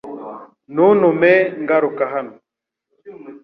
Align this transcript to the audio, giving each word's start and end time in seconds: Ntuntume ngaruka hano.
Ntuntume 0.73 1.31
ngaruka 1.61 2.03
hano. 2.13 2.33